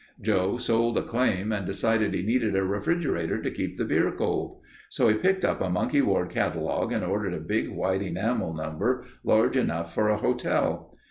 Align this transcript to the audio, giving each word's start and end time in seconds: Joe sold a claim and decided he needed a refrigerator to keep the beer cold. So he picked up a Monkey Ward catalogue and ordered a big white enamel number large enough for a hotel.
Joe 0.19 0.57
sold 0.57 0.97
a 0.97 1.03
claim 1.03 1.51
and 1.51 1.63
decided 1.63 2.15
he 2.15 2.23
needed 2.23 2.55
a 2.55 2.63
refrigerator 2.63 3.39
to 3.39 3.51
keep 3.51 3.77
the 3.77 3.85
beer 3.85 4.11
cold. 4.11 4.59
So 4.89 5.09
he 5.09 5.13
picked 5.13 5.45
up 5.45 5.61
a 5.61 5.69
Monkey 5.69 6.01
Ward 6.01 6.31
catalogue 6.31 6.91
and 6.91 7.03
ordered 7.03 7.35
a 7.35 7.39
big 7.39 7.69
white 7.69 8.01
enamel 8.01 8.51
number 8.55 9.05
large 9.23 9.55
enough 9.55 9.93
for 9.93 10.09
a 10.09 10.17
hotel. 10.17 10.97